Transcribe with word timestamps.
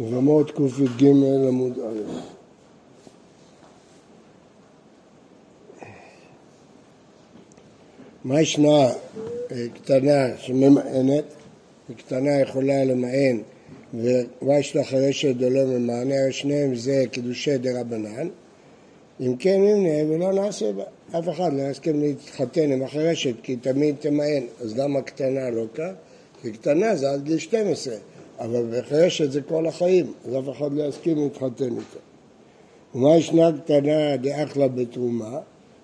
יבמות 0.00 0.50
קי"ג 0.50 1.04
עמוד 1.48 1.78
א'. 1.78 2.20
מה 8.24 8.40
ישנה 8.40 8.68
אה, 8.68 9.66
קטנה 9.74 10.36
שממאנת, 10.38 11.24
וקטנה 11.90 12.40
יכולה 12.40 12.84
למאן, 12.84 13.38
ומה 13.94 14.58
ישנה 14.58 14.84
חרשת 14.84 15.36
דולא 15.36 15.64
ממאנה, 15.64 16.14
הרי 16.22 16.32
שניהם 16.32 16.74
זה 16.74 17.04
קידושי 17.10 17.58
דה 17.58 17.80
רבנן, 17.80 18.28
אם 19.20 19.36
כן 19.38 19.60
נמנה 19.60 20.12
ולא 20.12 20.32
נעשה 20.32 20.72
בה. 20.72 20.84
אף 21.18 21.28
אחד 21.28 21.52
לא 21.52 21.62
יסכים 21.62 22.00
להתחתן 22.00 22.72
עם 22.72 22.82
החרשת 22.82 23.34
כי 23.42 23.56
תמיד 23.56 23.94
תמאן, 24.00 24.42
אז 24.60 24.78
למה 24.78 25.02
קטנה 25.02 25.50
לא 25.50 25.64
כך? 25.74 25.90
כי 26.42 26.52
קטנה 26.52 26.96
זה 26.96 27.10
עד 27.10 27.24
גיל 27.24 27.38
12, 27.38 27.94
אבל 28.40 28.62
בחרשת 28.70 29.30
זה 29.30 29.42
כל 29.42 29.66
החיים, 29.66 30.12
אז 30.24 30.34
אף 30.34 30.56
אחד 30.56 30.72
לא 30.72 30.82
יסכים 30.82 31.18
להתחתן 31.18 31.64
איתה. 31.64 31.98
ומאי 32.94 33.16
שנא 33.16 33.50
קטנה 33.64 34.16
דאכלה 34.16 34.68
בתרומה, 34.68 35.38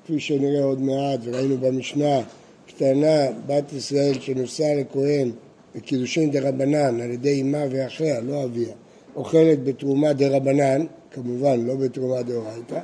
כפי 0.05 0.21
שנראה 0.21 0.65
עוד 0.65 0.81
מעט, 0.81 1.21
וראינו 1.25 1.59
במשנה, 1.59 2.21
קטנה 2.67 3.27
בת 3.47 3.73
ישראל 3.73 4.21
שנישאה 4.21 4.75
לכהן 4.75 5.31
בקידושין 5.77 6.31
דרבנן 6.31 7.01
על 7.01 7.11
ידי 7.11 7.43
אמה 7.43 7.65
ואחיה, 7.71 8.21
לא 8.21 8.45
אביה, 8.45 8.75
אוכלת 9.17 9.65
בתרומה 9.65 10.13
דרבנן, 10.13 10.87
כמובן 11.11 11.67
לא 11.67 11.75
בתרומה 11.75 12.23
דאורייתא, 12.23 12.81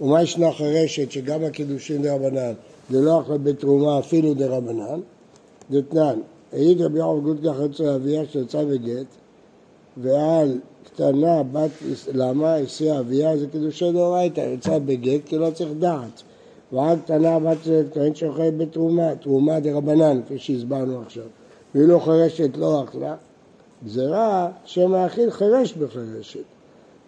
ומאי 0.00 0.22
שנא 0.22 0.52
חרשת 0.52 1.10
שגם 1.10 1.44
הקידושין 1.44 2.02
דרבנן 2.02 2.52
זה 2.90 3.00
לא 3.00 3.20
אכלה 3.20 3.38
בתרומה 3.38 3.98
אפילו 3.98 4.34
דה 4.34 4.46
רבנן, 4.46 5.00
דתנן, 5.70 6.20
העיד 6.52 6.82
רבי 6.82 6.98
יעקב 6.98 7.20
גודקה 7.22 7.54
חצר 7.54 7.96
אביה 7.96 8.22
שיצא 8.26 8.64
בגט, 8.64 9.06
ועל 9.96 10.58
קטנה 10.84 11.42
בת, 11.42 11.70
למה? 12.12 12.54
הסיעה 12.54 13.00
אביה 13.00 13.36
זה 13.36 13.46
קידושי 13.46 13.92
דאורייתא, 13.92 14.40
יצא 14.40 14.78
בגט 14.78 15.20
כי 15.26 15.38
לא 15.38 15.50
צריך 15.54 15.70
דעת. 15.78 16.22
ועל 16.72 16.96
קטנה 16.98 17.38
בת 17.38 17.56
כהן 17.92 18.14
שאוכלת 18.14 18.56
בתרומה, 18.56 19.14
תרומה 19.14 19.60
דה 19.60 19.72
רבנן, 19.72 20.20
כפי 20.22 20.38
שהסברנו 20.38 21.02
עכשיו. 21.02 21.24
ואילו 21.74 22.00
חרשת 22.00 22.56
לא 22.56 22.84
אכלה, 22.84 23.16
גזירה 23.84 24.50
שמאכיל 24.64 25.30
חרש 25.30 25.72
בחרשת. 25.72 26.44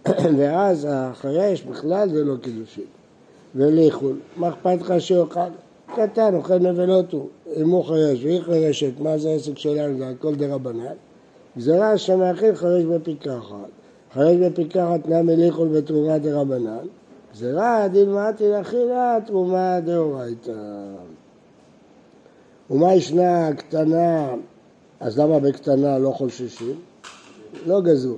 ואז 0.39 0.87
החרש 0.91 1.63
בכלל 1.63 2.09
זה 2.11 2.25
לא 2.25 2.37
קידושין. 2.37 2.85
וליכול, 3.55 4.17
מה 4.37 4.49
אכפת 4.49 4.81
לך 4.81 4.95
שאוכל? 4.99 5.41
קטן, 5.97 6.35
אוכל 6.35 6.59
נבלות 6.59 7.13
הוא, 7.13 7.29
אם 7.57 7.71
הוא 7.71 7.85
חרש 7.85 8.25
והיא 8.25 8.41
חרשת, 8.41 8.93
מה 9.01 9.19
זה 9.19 9.31
העסק 9.31 9.59
שלנו, 9.59 9.99
זה 9.99 10.09
הכל 10.09 10.35
דה 10.35 10.55
רבנן. 10.55 10.95
גזירה 11.57 11.99
שמאכיל 11.99 12.55
חרש 12.55 12.85
בפיקחת. 12.85 13.71
חרש 14.15 14.37
בפיקחת 14.37 15.09
נמי 15.09 15.37
ליכול 15.37 15.69
בתרומה 15.69 16.19
דה 16.19 16.41
רבנן. 16.41 16.87
גזירה 17.33 17.89
דלמדתי 17.89 18.49
לאכילה 18.49 19.19
תרומה 19.27 19.81
דאורייתא. 19.81 20.53
ומה 22.71 22.95
ישנה 22.95 23.53
קטנה, 23.53 24.35
אז 25.01 25.19
למה 25.19 25.41
בקטנה 25.41 25.99
לא 25.99 26.11
חוששים? 26.11 26.77
לא 27.67 27.81
גזרו. 27.81 28.17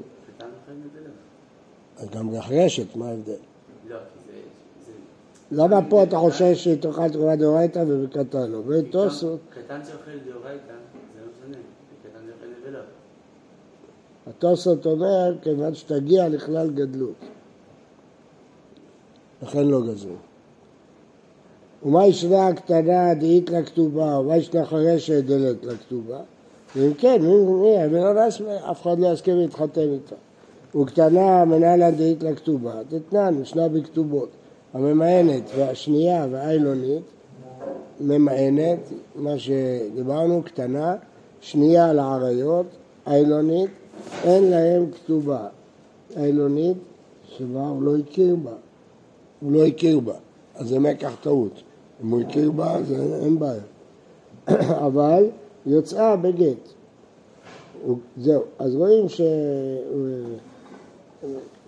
אז 1.98 2.10
גם 2.10 2.32
בחרשת, 2.32 2.96
מה 2.96 3.08
ההבדל? 3.08 3.53
לא, 5.54 5.64
למה 5.64 5.80
פה 5.90 6.02
אתה 6.02 6.18
חושש 6.18 6.64
שהיא 6.64 6.76
תאכל 6.80 7.08
תרומה 7.08 7.36
דאורייתא 7.36 7.84
ובקטן 7.88 8.50
לא? 8.50 8.58
ותוספות, 8.66 9.38
קטן 9.50 9.80
שאוכל 9.84 10.30
דאורייתא, 10.30 10.72
זה 11.14 11.20
לא 11.20 11.26
משנה, 11.50 11.62
קטן 12.02 12.18
שאוכל 12.26 12.68
נבלות. 12.68 12.84
התוספות 14.26 14.86
אומר, 14.86 15.34
כיוון 15.42 15.74
שתגיע 15.74 16.28
לכלל 16.28 16.70
גדלות. 16.70 17.14
לכן 19.42 19.66
לא 19.66 19.80
גזרו. 19.86 20.14
ומה 21.82 22.06
ישנה 22.06 22.46
הקטנה 22.48 23.14
דאית 23.14 23.50
לכתובה, 23.50 24.18
ומה 24.18 24.36
ישנה 24.36 24.64
חרשת 24.66 25.24
דלת 25.24 25.64
לכתובה? 25.64 26.20
ואם 26.76 26.94
כן, 26.94 27.22
מי, 27.22 27.86
מי, 27.88 28.00
לא 28.00 28.26
נס- 28.26 28.40
אף 28.70 28.82
אחד 28.82 28.98
לא 28.98 29.06
יסכים 29.12 29.36
להתחתן 29.36 29.80
איתה. 29.80 30.16
וקטנה 30.80 31.44
מנהלה 31.44 31.90
דאית 31.90 32.22
לכתובה, 32.22 32.74
תתנן, 32.88 33.34
משנה 33.34 33.68
בכתובות. 33.68 34.28
הממאנת 34.74 35.42
והשנייה 35.56 36.26
והאילונית, 36.30 37.02
ממאנת, 38.00 38.78
מה 39.16 39.38
שדיברנו, 39.38 40.42
קטנה, 40.42 40.96
שנייה 41.40 41.92
לעריות, 41.92 42.66
האילונית, 43.06 43.70
אין 44.24 44.44
להם 44.44 44.90
כתובה. 44.90 45.46
האילונית, 46.16 46.76
שבה 47.28 47.68
הוא 47.68 47.82
לא 47.82 47.96
הכיר 47.96 48.36
בה. 48.36 48.52
הוא 49.40 49.52
לא 49.52 49.66
הכיר 49.66 50.00
בה, 50.00 50.14
אז 50.54 50.68
זה 50.68 50.78
מקח 50.78 51.12
טעות. 51.22 51.62
אם 52.04 52.10
הוא 52.10 52.20
הכיר 52.20 52.50
בה, 52.50 52.76
אז 52.76 52.92
אין 53.22 53.38
בעיה. 53.38 53.62
אבל 54.86 55.26
יוצאה 55.66 56.16
בגט. 56.16 56.68
זהו, 58.16 58.42
אז 58.58 58.74
רואים 58.74 59.08
שהוא 59.08 59.28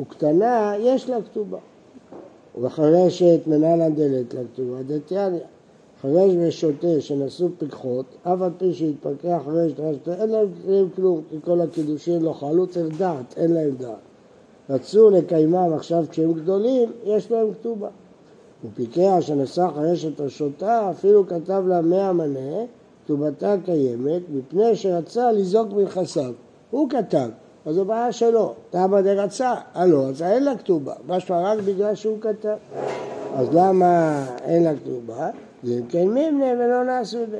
קטנה, 0.08 0.72
יש 0.78 1.10
לה 1.10 1.16
כתובה. 1.22 1.58
וחרשת 2.62 3.40
מנהלן 3.46 3.94
דלת 3.94 4.34
לכתובה, 4.34 4.82
דתיאניה. 4.86 5.40
חרש 6.02 6.32
ושוטה 6.38 7.00
שנשאו 7.00 7.48
פיקחות, 7.58 8.06
אף 8.22 8.42
על 8.42 8.50
פי 8.58 8.74
שהתפקח 8.74 9.38
חרש 9.44 9.72
ושוטה, 9.72 10.14
אין 10.22 10.30
להם 10.30 10.88
כלום, 10.96 11.20
כי 11.30 11.36
כל 11.44 11.60
הקידושים 11.60 12.22
לא 12.22 12.32
חלו, 12.32 12.66
צריך 12.66 12.98
דעת, 12.98 13.34
אין 13.36 13.52
להם 13.52 13.70
דעת. 13.78 13.98
רצו 14.70 15.10
לקיימם 15.10 15.72
עכשיו 15.74 16.04
כשהם 16.10 16.32
גדולים, 16.32 16.92
יש 17.04 17.30
להם 17.30 17.52
כתובה. 17.54 17.88
ופיקח 18.64 19.16
שנשא 19.20 19.68
חרשת 19.74 20.20
השוטה, 20.20 20.90
אפילו 20.90 21.26
כתב 21.26 21.62
לה 21.68 21.80
מאה 21.80 22.12
מנה, 22.12 22.64
כתובתה 23.04 23.54
קיימת, 23.64 24.22
מפני 24.34 24.76
שרצה 24.76 25.32
לזעוק 25.32 25.72
מנכסיו. 25.72 26.32
הוא 26.70 26.90
כתב, 26.90 27.28
אז 27.66 27.74
זו 27.74 27.84
בעיה 27.84 28.12
שלו. 28.12 28.54
תמה 28.70 29.02
דרצה, 29.02 29.54
הלא, 29.74 30.08
אז 30.08 30.22
אין 30.22 30.44
לה 30.44 30.56
כתובה. 30.56 30.94
משמע 31.06 31.52
רק 31.52 31.58
בגלל 31.58 31.94
שהוא 31.94 32.20
כתב. 32.20 32.56
אז 33.34 33.48
למה 33.52 34.24
אין 34.44 34.64
לה 34.64 34.72
כתובה? 34.76 35.30
זה 35.62 35.74
אם 35.74 35.86
כן 35.88 36.08
מימנה 36.08 36.64
ולא 36.64 36.84
נעשו 36.84 37.18
בה. 37.30 37.38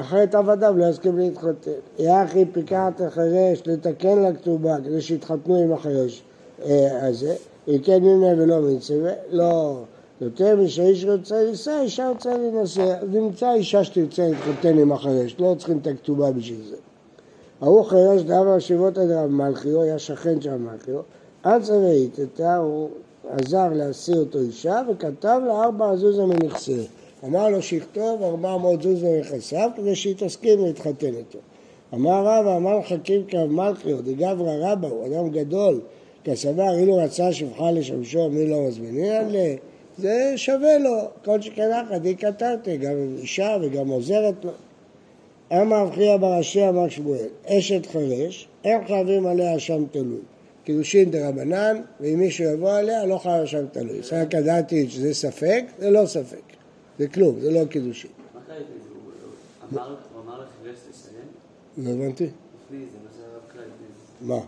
אחרת 0.00 0.34
עבדיו 0.34 0.74
לא 0.76 0.84
יסכים 0.84 1.18
להתחתן. 1.18 1.70
יחי 1.98 2.44
פיקחת 2.52 3.00
החרש 3.00 3.62
לתקן 3.66 4.18
לה 4.18 4.32
כתובה 4.32 4.76
כדי 4.84 5.00
שיתחתנו 5.00 5.56
עם 5.56 5.72
החרש 5.72 6.22
אה, 6.64 7.08
הזה. 7.08 7.34
אם 7.68 7.78
כן 7.78 8.02
מימנה 8.02 8.42
ולא 8.42 8.60
מצווה, 8.60 9.12
לא. 9.30 9.82
יותר 10.20 10.56
משאיש 10.56 11.04
רוצה 11.04 11.42
לישא, 11.42 11.80
אישה 11.82 12.08
רוצה 12.08 12.36
להינשא. 12.36 12.82
אז 12.82 13.08
נמצא 13.12 13.52
אישה 13.52 13.84
שתרצה 13.84 14.28
להתחתן 14.28 14.78
עם 14.78 14.92
החרש, 14.92 15.36
לא 15.38 15.54
צריכים 15.58 15.78
את 15.78 15.86
הכתובה 15.86 16.30
בשביל 16.32 16.62
זה. 16.70 16.76
ההוא 17.60 17.84
חרש 17.84 18.22
דאמר 18.22 18.56
ישיבות 18.56 18.98
עד 18.98 19.10
רב 19.10 19.30
מלכי, 19.30 19.70
הוא 19.70 19.82
היה 19.82 19.98
שכן 19.98 20.40
של 20.40 20.56
מלכיו, 20.56 21.00
עד 21.42 21.62
איתה 22.18 22.56
הוא 22.56 22.90
עזר 23.28 23.68
להשיא 23.72 24.14
אותו 24.14 24.38
אישה 24.40 24.82
וכתב 24.90 25.40
לה 25.46 25.64
ארבע 25.64 25.96
זוזה 25.96 26.26
מנכסה. 26.26 26.82
אמר 27.24 27.48
לו 27.48 27.62
שיכתוב 27.62 28.22
ארבע 28.22 28.56
מאות 28.56 28.82
זוזה 28.82 29.10
מנכסיו 29.10 29.70
כדי 29.76 29.96
שהיא 29.96 30.14
תסכים 30.18 30.64
להתחתן 30.64 31.14
איתו. 31.14 31.38
אמר 31.94 32.20
רבא, 32.20 32.56
אמר 32.56 32.82
חכים 32.82 33.24
כרב 33.28 33.50
מלכיו, 33.50 34.02
דגברא 34.02 34.72
רבא, 34.72 34.88
הוא 34.88 35.06
אדם 35.06 35.30
גדול, 35.30 35.80
כסבר, 36.24 36.74
אילו 36.74 36.96
רצה 36.96 37.32
שבחה 37.32 37.70
לשמשו, 37.70 38.30
מי 38.30 38.46
לא 38.46 38.56
מזמינין 38.68 39.28
ל... 39.30 39.36
זה 39.98 40.32
שווה 40.36 40.78
לו, 40.78 40.90
כל 41.24 41.40
שכן 41.40 41.70
אחת, 41.72 42.04
היא 42.04 42.16
כתרתי, 42.16 42.76
גם 42.76 42.94
אישה 43.18 43.56
וגם 43.62 43.88
עוזרת 43.88 44.44
לו. 44.44 44.50
אמר 45.52 45.82
רב 45.82 45.94
חייא 45.94 46.16
בראשי 46.16 46.68
אמר 46.68 46.88
שמואל, 46.88 47.26
אשת 47.46 47.86
חרש, 47.92 48.48
אין 48.64 48.86
חייבים 48.86 49.26
עליה 49.26 49.56
אשם 49.56 49.84
תלוי. 49.90 50.20
קידושין 50.64 51.10
דרבנן, 51.10 51.80
ואם 52.00 52.18
מישהו 52.18 52.44
יבוא 52.44 52.70
עליה, 52.72 53.06
לא 53.06 53.18
חייב 53.18 53.42
אשם 53.42 53.64
תלוי. 53.72 54.02
סרק 54.02 54.34
ידעתי 54.34 54.90
שזה 54.90 55.14
ספק, 55.14 55.64
זה 55.78 55.90
לא 55.90 56.06
ספק. 56.06 56.42
זה 56.98 57.08
כלום, 57.08 57.40
זה 57.40 57.50
לא 57.50 57.64
קידושין. 57.64 58.10
זה? 59.70 59.80
הוא 59.80 59.86
אמר- 60.24 60.40
לחרש 60.40 60.78
לסיים? 60.90 61.22
לא 61.78 61.90
הבנתי. 62.04 62.24
לפני 62.24 62.30
זה, 62.78 62.84
מה 63.04 63.10
שהרב 63.16 63.40
קרא 63.52 63.60
לפני 63.60 63.86
זה. 64.20 64.26
מה? 64.26 64.40
כן? 64.40 64.46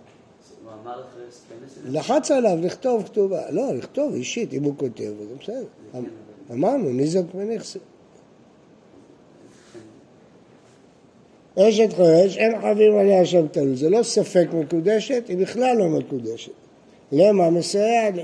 לחץ 1.93 2.31
עליו 2.31 2.59
לכתוב 2.63 3.03
כתובה. 3.03 3.51
לא, 3.51 3.75
לכתוב 3.75 4.15
אישית, 4.15 4.53
אם 4.53 4.65
הוא 4.65 4.75
כותב, 4.77 5.13
זה 5.29 5.35
בסדר. 5.41 5.65
אמרנו, 6.53 6.91
ניזוק 6.91 7.35
מנכסי. 7.35 7.79
אשת 11.61 11.93
חרש, 11.93 12.37
אין 12.37 12.61
חייבים 12.61 12.99
עליה 12.99 13.27
שם 13.27 13.47
תלוי. 13.51 13.77
זה 13.77 13.91
לא 13.91 14.03
ספק 14.03 14.47
מקודשת, 14.53 15.25
היא 15.29 15.37
בכלל 15.37 15.77
לא 15.77 15.89
מקודשת. 15.89 16.53
למה? 17.13 17.51
מסייע 17.51 18.11
לה. 18.15 18.23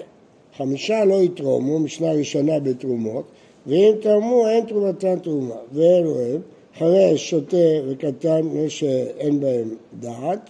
חמישה 0.57 1.05
לא 1.05 1.23
יתרמו, 1.23 1.79
משנה 1.79 2.13
ראשונה 2.13 2.61
בתרומות, 2.61 3.25
ואם 3.67 3.93
תרמו 4.01 4.49
אין 4.49 4.67
תרומתן 4.67 5.19
תרומה. 5.19 5.55
ואלו 5.73 6.21
הם, 6.21 6.41
חרש, 6.79 7.31
שוטה 7.31 7.57
וקטן, 7.89 8.43
מי 8.43 8.71
שאין 8.71 9.41
בהם 9.41 9.75
דעת, 10.01 10.41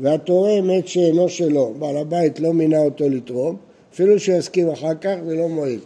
והתורם 0.00 0.68
מת 0.68 0.88
שאינו 0.88 1.28
שלו, 1.28 1.74
בעל 1.78 1.96
הבית 1.96 2.40
לא 2.40 2.52
מינה 2.52 2.78
אותו 2.78 3.08
לתרום, 3.08 3.56
אפילו 3.92 4.18
שהוא 4.18 4.38
יסכים 4.38 4.68
אחר 4.68 4.94
כך 5.00 5.14
זה 5.26 5.34
לא 5.34 5.48
מועיל, 5.48 5.80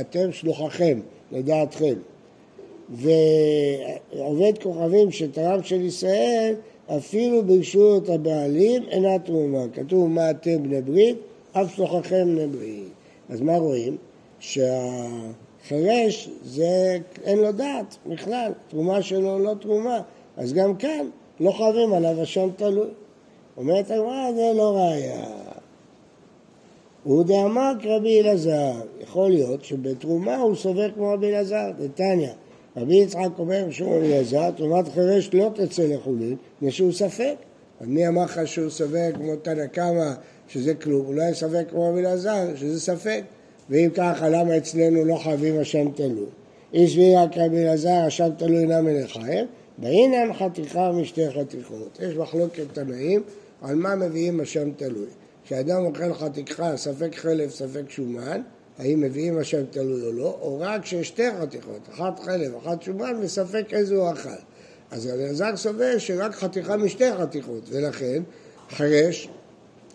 אתם 0.00 0.32
שלוחכם, 0.32 1.00
לדעתכם. 1.32 1.94
ועובד 2.90 4.52
כוכבים 4.62 5.10
שתרם 5.10 5.62
של 5.62 5.80
ישראל, 5.80 6.54
אפילו 6.96 7.44
ברשות 7.44 8.08
הבעלים 8.08 8.82
אינה 8.90 9.18
תרומה. 9.18 9.64
כתוב 9.74 10.08
מה 10.08 10.30
אתם 10.30 10.62
בני 10.62 10.82
ברית, 10.82 11.16
אף 11.52 11.74
שלוחכם 11.76 12.24
בני 12.24 12.46
ברית. 12.46 12.92
אז 13.28 13.40
מה 13.40 13.56
רואים? 13.56 13.96
שהחירש 14.40 16.30
זה 16.44 16.98
אין 17.24 17.38
לו 17.38 17.52
דעת 17.52 17.96
בכלל, 18.06 18.52
תרומה 18.68 19.02
שלו 19.02 19.38
לא 19.38 19.54
תרומה. 19.60 20.00
אז 20.36 20.52
גם 20.52 20.76
כאן 20.76 21.06
לא 21.40 21.50
חייבים 21.50 21.92
עליו 21.92 22.22
אשם 22.22 22.48
תלוי. 22.56 22.88
אומרת 23.56 23.90
הגמרא, 23.90 24.32
זה 24.32 24.52
לא 24.56 24.76
ראייה. 24.76 25.24
הוא 27.04 27.24
דאמר 27.24 27.72
כרבי 27.82 28.20
אלעזר, 28.20 28.72
יכול 29.00 29.30
להיות 29.30 29.64
שבתרומה 29.64 30.36
הוא 30.36 30.56
סובר 30.56 30.90
כמו 30.90 31.12
רבי 31.12 31.28
אלעזר, 31.28 31.70
נתניה. 31.78 32.32
רבי 32.76 32.96
יצחק 32.96 33.38
אומר 33.38 33.70
שהוא 33.70 33.96
רבי 33.96 34.06
אלעזר, 34.14 34.50
תרומת 34.50 34.88
חירש 34.88 35.30
לא 35.32 35.50
תצא 35.54 35.82
לחולין, 35.82 36.36
מפני 36.56 36.70
שהוא 36.70 36.92
ספק. 36.92 37.34
אז 37.80 37.86
מי 37.86 38.08
אמר 38.08 38.24
לך 38.24 38.40
שהוא 38.44 38.70
סובר 38.70 39.12
כמו 39.14 39.36
תנא 39.36 39.66
קמא 39.66 40.12
שזה 40.48 40.74
כלום? 40.74 41.06
אולי 41.06 41.34
ספק 41.34 41.64
כמו 41.70 41.88
רבי 41.88 42.00
אלעזר 42.00 42.56
שזה 42.56 42.80
ספק. 42.80 43.22
ואם 43.70 43.88
ככה, 43.94 44.28
למה 44.28 44.56
אצלנו 44.56 45.04
לא 45.04 45.16
חייבים 45.16 45.60
השם 45.60 45.90
תלוי? 45.90 46.26
איש 46.74 46.96
וירא 46.96 47.26
כרבי 47.32 47.62
אלעזר, 47.62 48.02
השם 48.06 48.28
תלוי 48.36 48.58
אינם 48.60 48.84
מלחיים, 48.84 49.46
והנה 49.78 50.34
חתיכה 50.34 50.92
משתי 50.92 51.30
חתיכות. 51.30 51.98
יש 52.02 52.16
מחלוקת 52.16 52.64
תנאים 52.72 53.22
על 53.62 53.74
מה 53.74 53.96
מביאים 53.96 54.40
השם 54.40 54.70
תלוי. 54.76 55.06
כשאדם 55.44 55.84
אוכל 55.84 56.14
חתיכה, 56.14 56.76
ספק 56.76 57.14
חלב, 57.14 57.50
ספק 57.50 57.90
שומן, 57.90 58.42
האם 58.80 59.00
מביאים 59.00 59.38
השם 59.38 59.62
תלוי 59.70 60.02
או 60.06 60.12
לא, 60.12 60.38
או 60.40 60.58
רק 60.60 60.86
שיש 60.86 61.08
שתי 61.08 61.30
חתיכות, 61.40 61.80
אחת 61.94 62.20
חלב, 62.20 62.54
אחת 62.56 62.82
שומן, 62.82 63.12
וספק 63.20 63.64
איזה 63.72 63.94
הוא 63.94 64.12
אכל. 64.12 64.28
אז 64.90 65.06
אלעזר 65.06 65.56
סובר 65.56 65.98
שרק 65.98 66.34
חתיכה 66.34 66.76
משתי 66.76 67.12
חתיכות, 67.12 67.62
ולכן 67.68 68.22
חרש, 68.70 69.28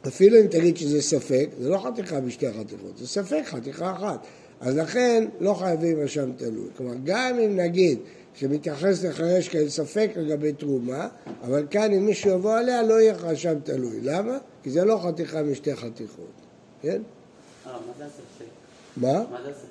אפילו 0.08 0.40
אם 0.40 0.48
תגיד 0.48 0.78
שזה 0.78 1.02
ספק, 1.02 1.50
זה 1.60 1.70
לא 1.70 1.78
חתיכה 1.78 2.20
משתי 2.20 2.52
חתיכות, 2.52 2.98
זה 2.98 3.08
ספק 3.08 3.42
חתיכה 3.46 3.92
אחת. 3.92 4.26
אז 4.60 4.78
לכן 4.78 5.28
לא 5.40 5.54
חייבים 5.54 6.04
השם 6.04 6.32
תלוי. 6.38 6.68
כלומר, 6.78 6.94
גם 7.04 7.40
אם 7.40 7.56
נגיד 7.56 8.00
שמתייחס 8.34 9.04
לחרש 9.04 9.50
כאל 9.50 9.70
ספק 9.70 10.10
לגבי 10.16 10.54
תרומה, 10.54 11.08
אבל 11.44 11.66
כאן 11.70 11.94
אם 11.94 12.06
מישהו 12.06 12.32
יבוא 12.32 12.58
עליה 12.58 12.84
לא 12.84 13.02
יהיה 13.02 13.16
חשב 13.16 13.56
תלוי. 13.64 14.00
למה? 14.02 14.38
כי 14.64 14.72
זה 14.72 14.86
לא 14.86 15.00
חתיכה 15.04 15.44
משתי 15.44 15.76
חתיכות, 15.76 16.34
כן? 16.82 17.02
אה, 17.68 17.72
מה 17.72 17.80
זה 17.98 18.06
הספק? 18.06 18.35
מה? 18.98 19.24
מה 19.32 19.44
זה 19.44 19.50
הספק? 19.50 19.66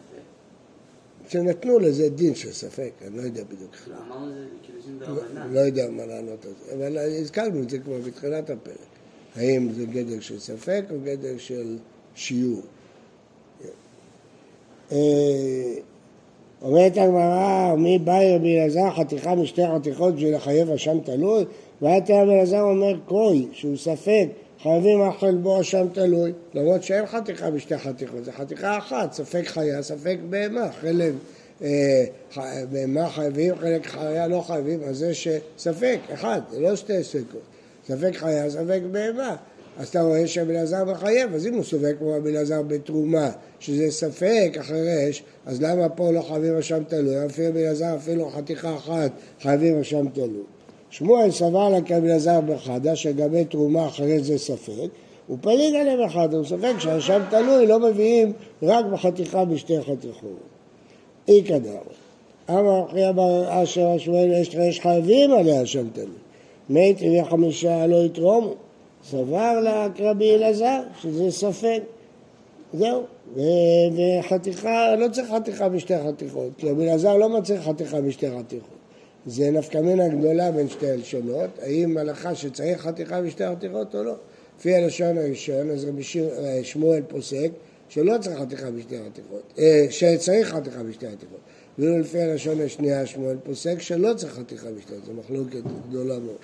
שנתנו 1.28 1.78
לזה 1.78 2.08
דין 2.08 2.34
של 2.34 2.52
ספק, 2.52 2.90
אני 3.06 3.16
לא 3.16 3.22
יודע 3.22 3.44
בדיוק. 3.44 3.76
לא, 3.86 3.94
אמרנו 4.06 4.34
זה 4.34 4.44
כאילו 4.62 4.82
שום 4.82 4.98
דבר 4.98 5.22
לא 5.52 5.60
יודע 5.60 5.90
מה 5.90 6.06
לענות 6.06 6.44
על 6.44 6.52
זה, 6.66 6.74
אבל 6.74 6.98
הזכרנו 6.98 7.62
את 7.62 7.70
זה 7.70 7.78
כבר 7.78 7.98
בתחילת 8.06 8.50
הפרק. 8.50 8.76
האם 9.36 9.72
זה 9.72 9.84
גדר 9.86 10.20
של 10.20 10.38
ספק 10.38 10.84
או 10.90 10.96
גדר 11.04 11.38
של 11.38 11.76
שיעור. 12.14 12.62
אה, 14.92 15.74
אומרת 16.62 16.96
הגמרא, 16.96 17.74
מי 17.78 17.98
באי 17.98 18.36
רבי 18.36 18.58
אלעזר 18.58 18.90
חתיכה 18.96 19.34
משתי 19.34 19.62
חתיכות 19.74 20.14
בשביל 20.14 20.34
לחייב 20.34 20.70
אשם 20.70 21.00
תלוי? 21.04 21.44
והיה 21.82 22.00
רבי 22.22 22.32
אלעזר 22.32 22.60
אומר 22.60 22.96
קרוי, 23.06 23.48
שהוא 23.52 23.76
ספק, 23.76 24.26
חייבים 24.64 25.02
אכל 25.02 25.34
בו 25.34 25.60
אשם 25.60 25.86
תלוי, 25.92 26.32
למרות 26.54 26.82
שאין 26.82 27.06
חתיכה 27.06 27.50
בשתי 27.50 27.78
חתיכות, 27.78 28.24
זה 28.24 28.32
חתיכה 28.32 28.78
אחת, 28.78 29.12
ספק 29.12 29.42
חיה, 29.46 29.82
ספק 29.82 30.16
בהמה, 30.30 30.72
חלק 30.80 31.12
אה, 31.62 32.04
בהמה 32.70 33.08
חייבים, 33.08 33.54
חלק 33.56 33.86
חיה 33.86 34.26
לא 34.26 34.40
חייבים, 34.40 34.82
אז 34.84 34.96
זה 34.96 35.14
שספק, 35.14 35.98
אחד, 36.14 36.40
זה 36.50 36.60
לא 36.60 36.76
שתי 36.76 37.04
ספקות, 37.04 37.42
ספק 37.88 38.16
חיה, 38.16 38.50
ספק 38.50 38.80
בהמה. 38.90 39.36
אז 39.78 39.88
אתה 39.88 40.02
רואה 40.02 40.26
שרבי 40.26 40.52
אלעזר 40.52 40.84
מחייב, 40.84 41.34
אז 41.34 41.46
אם 41.46 41.54
הוא 41.54 41.64
סופק 41.64 41.94
כמו 41.98 42.12
רבי 42.16 42.30
אלעזר 42.30 42.62
בתרומה, 42.62 43.30
שזה 43.60 43.90
ספק 43.90 44.56
החרש, 44.60 45.22
אז 45.46 45.62
למה 45.62 45.88
פה 45.88 46.10
לא 46.10 46.22
חייבים 46.22 46.56
אשם 46.56 46.82
תלוי? 46.88 47.26
אפילו 47.26 47.48
רבי 47.48 47.66
אלעזר 47.66 47.96
אפילו 47.96 48.30
חתיכה 48.30 48.76
אחת 48.76 49.10
חייבים 49.40 49.80
אשם 49.80 50.08
תלוי. 50.08 50.53
שמואל 50.96 51.30
סבר 51.30 51.80
כרבי 51.86 52.06
אלעזר 52.08 52.40
בחדה 52.40 52.96
שגבי 52.96 53.44
תרומה 53.44 53.86
אחרי 53.86 54.22
זה 54.22 54.38
ספק, 54.38 54.88
הוא 55.26 55.38
פליג 55.40 55.74
עליהם 55.74 56.00
אחד, 56.00 56.34
הוא 56.34 56.44
ספק 56.44 56.72
שהאשם 56.78 57.22
תלוי 57.30 57.66
לא 57.66 57.80
מביאים 57.80 58.32
רק 58.62 58.84
בחתיכה 58.84 59.44
בשתי 59.44 59.80
חתיכות. 59.80 60.38
אי 61.28 61.42
כדר. 61.44 61.78
אמר 62.50 62.84
אחי 62.90 63.08
אבר 63.08 63.62
אשר 63.62 63.86
השמואל 63.86 64.30
יש 64.68 64.80
חייבים 64.80 65.32
עליה 65.32 65.62
אשם 65.62 65.88
תלוי. 65.92 66.06
מת 66.70 67.02
אם 67.02 67.24
חמישה 67.24 67.86
לא 67.86 68.04
יתרומו. 68.04 68.54
סבר 69.04 69.60
לה 69.60 69.86
כרבי 69.94 70.34
אלעזר 70.34 70.80
שזה 71.02 71.30
ספק. 71.30 71.80
זהו. 72.74 73.02
וחתיכה, 73.96 74.96
לא 74.96 75.08
צריך 75.08 75.30
חתיכה 75.30 75.68
בשתי 75.68 75.94
חתיכות, 75.98 76.50
כי 76.58 76.70
רבי 76.70 76.84
אלעזר 76.84 77.16
לא 77.16 77.28
מצריך 77.28 77.62
חתיכה 77.62 78.00
בשתי 78.00 78.26
חתיכות. 78.30 78.83
זה 79.26 79.50
נפקא 79.50 79.78
מינה 79.78 80.08
גדולה 80.08 80.50
בין 80.50 80.68
שתי 80.68 80.90
הלשונות, 80.90 81.50
האם 81.62 81.96
הלכה 81.96 82.34
שצריך 82.34 82.80
חתיכה 82.80 83.22
בשתי 83.22 83.44
חתיכות 83.46 83.94
או 83.94 84.02
לא. 84.02 84.14
לפי 84.58 84.74
הלשון 84.74 85.18
הראשון, 85.18 85.70
אז 85.70 85.84
רבי 85.84 86.02
אה, 86.38 86.60
שמואל 86.62 87.02
פוסק 87.08 87.50
שלא 87.88 88.14
צריך 88.20 88.38
חתיכה 88.38 88.70
בשתי 88.70 88.96
חתיכות, 89.06 89.42
אה, 89.58 89.86
שצריך 89.90 90.54
חתיכה 90.54 90.82
בשתי 90.82 91.06
חתיכות. 91.06 91.38
ואילו 91.78 91.98
לפי 91.98 92.20
הלשון 92.20 92.60
השנייה 92.60 93.06
שמואל 93.06 93.36
פוסק 93.44 93.80
שלא 93.80 94.14
צריך 94.14 94.32
חתיכה 94.34 94.66
בשתי 94.70 94.86
חתיכות, 94.88 95.04
זו 95.04 95.12
מחלוקת 95.12 95.62
גדולה 95.88 96.18
מאוד. 96.18 96.36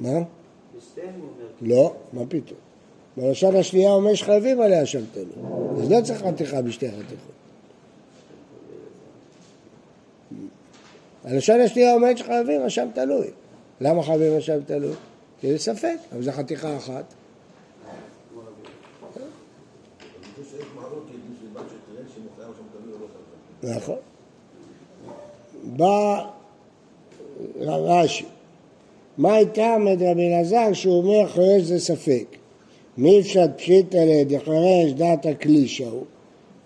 מה? 0.00 0.18
לא, 1.62 1.94
מה 2.12 2.26
פתאום. 2.28 2.58
בלשון 3.16 3.56
השנייה 3.56 3.90
אומר 3.90 4.14
שחייבים 4.14 4.60
עליה 4.60 4.86
שם 4.86 5.02
אז 5.78 5.90
לא 5.90 6.00
צריך 6.00 6.22
חתיכה 6.22 6.62
בשתי 6.62 6.88
חתיכות. 6.90 7.35
הלשון 11.26 11.60
השנייה 11.60 11.94
אומרת 11.94 12.18
שחייבים 12.18 12.62
אשם 12.62 12.88
תלוי. 12.94 13.26
למה 13.80 14.02
חייבים 14.02 14.36
אשם 14.36 14.58
תלוי? 14.66 14.94
כי 15.40 15.52
זה 15.52 15.58
ספק, 15.58 15.96
אבל 16.12 16.22
זו 16.22 16.32
חתיכה 16.32 16.76
אחת. 16.76 17.14
נכון. 23.62 23.96
בא 25.64 26.24
רש"י, 27.60 28.24
מה 29.18 29.34
הייתה 29.34 29.76
מד 29.78 30.02
רבי 30.02 30.28
אלעזר 30.28 30.72
שהוא 30.72 30.98
אומר 30.98 31.28
חרש 31.28 31.62
זה 31.62 31.80
ספק? 31.80 32.24
מי 32.96 33.20
אפשר 33.20 33.44
פשיטא 33.56 33.96
לדחרש 33.96 34.92
דעת 34.96 35.26
הקלישה 35.26 35.88
הוא? 35.88 36.04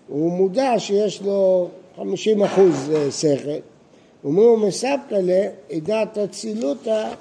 הוא 0.07 0.31
מודע 0.31 0.73
שיש 0.77 1.21
לו 1.21 1.69
50 1.95 2.43
אחוז 2.43 2.91
אה, 2.95 3.11
שכל 3.11 3.70
אומרים 4.25 4.61
מספקא 4.67 5.15
לה, 5.15 5.47
דעת 5.83 6.17
אצילותא, 6.17 7.13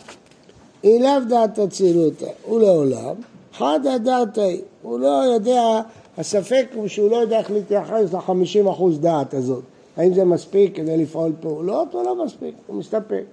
היא 0.83 1.01
לאו 1.01 1.25
דעת 1.29 1.59
אצילותא, 1.59 2.29
הוא 2.45 2.61
לעולם, 2.61 3.15
חדא 3.53 3.99
דעתי, 3.99 4.61
הוא 4.83 5.01
לא 5.01 5.25
יודע, 5.35 5.81
הספק 6.19 6.67
הוא 6.75 6.89
שהוא 6.89 7.11
לא 7.11 7.17
יודע 7.17 7.39
איך 7.39 7.51
להתייחס 7.51 8.13
לחמישים 8.13 8.69
אחוז 8.69 9.01
דעת 9.01 9.35
הזאת. 9.35 9.63
האם 9.97 10.15
זה 10.15 10.25
מספיק 10.25 10.77
כדי 10.77 10.97
לפעול 10.97 11.33
פעולות 11.41 11.95
או 11.95 12.03
לא 12.03 12.25
מספיק, 12.25 12.55
הוא 12.67 12.77
מסתפק. 12.77 13.25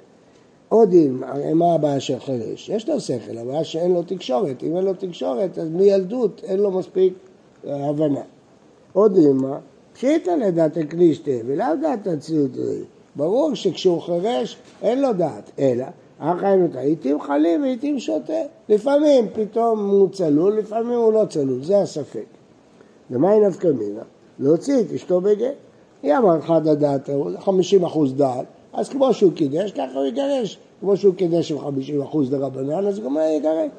עוד 0.69 0.93
אם, 0.93 1.23
מה 1.53 1.73
הבעיה 1.73 1.99
של 1.99 2.19
חירש? 2.19 2.69
יש 2.69 2.89
לו 2.89 2.99
שכל, 2.99 3.37
הבעיה 3.37 3.63
שאין 3.63 3.93
לו 3.93 4.03
תקשורת. 4.03 4.63
אם 4.63 4.77
אין 4.77 4.85
לו 4.85 4.93
תקשורת, 4.93 5.57
אז 5.57 5.69
מילדות 5.69 6.41
אין 6.43 6.59
לו 6.59 6.71
מספיק 6.71 7.13
אה, 7.67 7.89
הבנה. 7.89 8.21
עוד 8.93 9.17
אימה, 9.17 9.59
פשיטא 9.93 10.29
לדעת 10.29 10.77
הקלישתא, 10.77 11.39
ולאו 11.45 11.67
דעת 11.81 12.07
הציוד 12.07 12.57
ברור 13.17 13.55
שכשהוא 13.55 14.01
חירש 14.01 14.57
אין 14.81 15.01
לו 15.01 15.13
דעת, 15.13 15.51
אלא 15.59 15.85
החיים 16.19 16.67
עיתים 16.77 17.21
חלים 17.21 17.61
ועיתים 17.61 17.99
שותה. 17.99 18.33
לפעמים 18.69 19.27
פתאום 19.33 19.89
הוא 19.89 20.09
צלול, 20.09 20.57
לפעמים 20.57 20.97
הוא 20.97 21.13
לא 21.13 21.25
צלול, 21.29 21.63
זה 21.63 21.81
הספק. 21.81 22.25
ומאי 23.11 23.39
נפקא 23.39 23.67
מינה? 23.67 24.01
להוציא 24.39 24.79
את 24.79 24.91
אשתו 24.95 25.21
בגט. 25.21 25.53
היא 26.03 26.17
אמרה 26.17 26.39
אחד 26.39 26.67
הדעת, 26.67 27.09
50 27.39 27.85
אחוז 27.85 28.13
דעת, 28.13 28.45
אז 28.73 28.89
כמו 28.89 29.13
שהוא 29.13 29.33
קידש, 29.33 29.71
ככה 29.71 29.93
הוא 29.93 30.05
יגרש. 30.05 30.57
כמו 30.79 30.97
שהוא 30.97 31.15
קידש 31.15 31.51
עם 31.51 31.59
50 31.59 32.01
אחוז 32.01 32.29
דרבנן, 32.29 32.87
אז 32.87 32.99
גם 32.99 33.17
הוא 33.17 33.23
יגרש. 33.37 33.69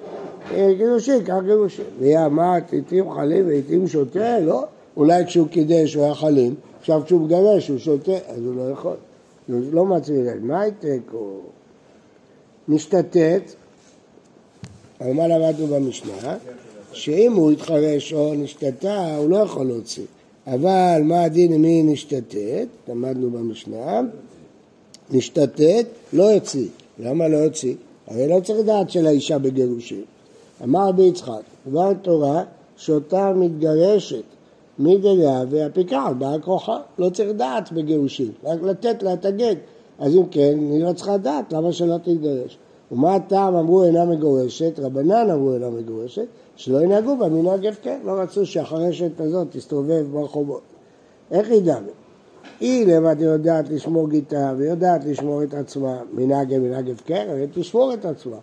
קידושי, 0.79 1.25
כך 1.25 1.37
גירושי. 1.45 1.83
והיא 1.99 2.19
אמרת, 2.19 2.73
עיתים 2.73 3.11
חלים 3.11 3.47
ועיתים 3.47 3.89
שותה? 3.89 4.41
לא. 4.41 4.65
אולי 4.97 5.27
כשהוא 5.27 5.49
קידש 5.49 5.95
הוא 5.95 6.05
היה 6.05 6.15
חלים, 6.15 6.55
עכשיו 6.81 7.03
כשהוא 7.05 7.21
מגרש 7.21 7.69
הוא 7.69 7.79
שותה, 7.79 8.13
אז 8.13 8.45
הוא 8.45 8.55
לא 8.57 8.71
יכול. 8.71 8.97
לא 9.49 9.85
מצביע, 9.85 10.35
מה 10.41 10.61
הייתק 10.61 11.01
או 11.13 11.41
משתתת 12.69 13.43
אבל 15.01 15.13
מה 15.13 15.27
למדנו 15.27 15.67
במשנה? 15.67 16.37
שאם 16.93 17.33
הוא 17.33 17.51
התחרש 17.51 18.13
או 18.13 18.35
נשתתה, 18.35 19.17
הוא 19.17 19.31
לא 19.31 19.37
יכול 19.37 19.67
להוציא. 19.67 20.05
אבל 20.47 21.01
מה 21.05 21.23
הדין 21.23 21.53
אם 21.53 21.63
היא 21.63 21.85
נשתתת? 21.85 22.67
למדנו 22.89 23.31
במשנה. 23.31 24.01
נשתתת, 25.11 25.87
לא 26.13 26.23
יוציא. 26.23 26.69
למה 26.99 27.29
לא 27.29 27.37
יוציא? 27.37 27.75
הרי 28.07 28.29
לא 28.29 28.41
צריך 28.45 28.67
דעת 28.67 28.91
של 28.91 29.07
האישה 29.07 29.39
בגירושים. 29.39 30.05
אמר 30.65 30.89
רבי 30.89 31.03
יצחק, 31.03 31.41
דבר 31.67 31.95
תורה 31.95 32.45
שאותה 32.77 33.33
מתגרשת 33.33 34.23
מדלה 34.79 35.43
והפיקח 35.51 36.11
באה 36.19 36.39
כוחה, 36.39 36.81
לא 36.99 37.11
צריך 37.11 37.31
דעת 37.37 37.73
בגירושים, 37.73 38.33
רק 38.45 38.63
לתת 38.63 39.03
לה 39.03 39.13
את 39.13 39.25
הגט. 39.25 39.57
אז 39.99 40.17
אם 40.17 40.27
כן, 40.31 40.59
היא 40.71 40.85
לא 40.85 40.93
צריכה 40.93 41.17
דעת, 41.17 41.53
למה 41.53 41.73
שלא 41.73 41.97
תתגרש? 41.99 42.59
ומה 42.93 43.15
הטעם 43.15 43.55
אמרו 43.55 43.85
אינה 43.85 44.05
מגורשת, 44.05 44.79
רבנן 44.79 45.31
אמרו 45.31 45.55
אינה 45.55 45.71
מגורשת, 45.71 46.27
שלא 46.57 46.79
ינהגו 46.79 47.17
בה 47.17 47.29
מנהג 47.29 47.67
הפקר, 47.67 47.97
לא 48.05 48.13
רצו 48.13 48.47
שהחרשת 48.47 49.21
הזאת 49.21 49.47
תסתובב 49.51 50.07
ברחובות. 50.13 50.63
איך 51.31 51.51
היא 51.51 51.63
דמה? 51.63 51.93
היא 52.61 52.87
לבד 52.87 53.21
יודעת 53.21 53.71
לשמור 53.71 54.09
גיטה 54.09 54.55
ויודעת 54.57 55.05
לשמור 55.05 55.43
את 55.43 55.55
עצמה 55.55 55.99
מנהג 56.13 56.59
מנהג 56.59 56.91
הפקר, 56.91 57.25
הרי 57.29 57.47
תשמור 57.55 57.95
את 57.95 58.05
עצמה. 58.05 58.37